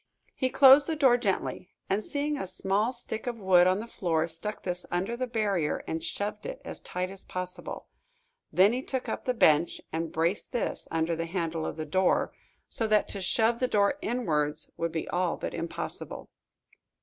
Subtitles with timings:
[0.33, 4.27] He closed the door gently, and, seeing a small stick of wood on the floor,
[4.27, 7.85] stuck this under the barrier and shoved it as tight as possible.
[8.51, 12.33] Then he took up the bench and braced this under the handle of the door,
[12.67, 16.29] so that to shove the door inwards would be all but impossible.